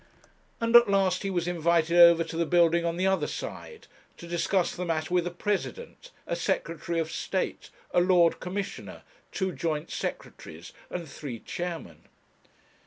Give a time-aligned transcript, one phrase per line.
[0.59, 3.85] And at last he was invited over to the building on the other side,
[4.17, 9.51] to discuss the matter with a President, a Secretary of State, a Lord Commissioner, two
[9.51, 12.05] joint Secretaries, and three Chairmen.